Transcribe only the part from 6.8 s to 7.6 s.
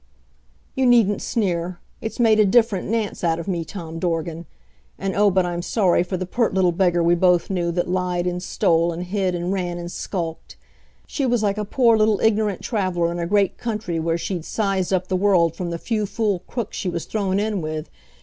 we both